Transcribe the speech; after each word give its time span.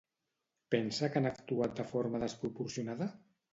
Pensa 0.75 1.09
que 1.13 1.19
han 1.21 1.29
actuat 1.33 1.77
de 1.81 1.87
forma 1.93 2.25
desproporcionada? 2.27 3.13